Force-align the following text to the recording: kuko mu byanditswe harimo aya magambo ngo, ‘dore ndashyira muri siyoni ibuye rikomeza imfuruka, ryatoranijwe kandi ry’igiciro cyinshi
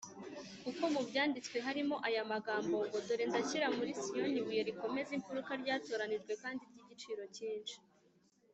kuko 0.63 0.83
mu 0.93 1.01
byanditswe 1.09 1.57
harimo 1.65 1.95
aya 2.07 2.23
magambo 2.31 2.75
ngo, 2.85 2.97
‘dore 3.07 3.23
ndashyira 3.29 3.67
muri 3.77 3.91
siyoni 4.01 4.37
ibuye 4.41 4.61
rikomeza 4.69 5.11
imfuruka, 5.17 5.51
ryatoranijwe 5.61 6.33
kandi 6.43 6.63
ry’igiciro 6.71 7.23
cyinshi 7.37 7.77